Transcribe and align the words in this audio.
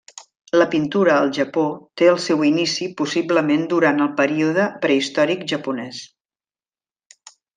La 0.59 0.65
pintura 0.69 1.17
al 1.25 1.33
Japó 1.37 1.65
té 2.01 2.07
el 2.13 2.17
seu 2.23 2.41
inici 2.47 2.87
possiblement 3.03 3.67
durant 3.75 4.01
el 4.07 4.11
període 4.23 4.67
prehistòric 4.87 5.47
japonès. 5.53 6.01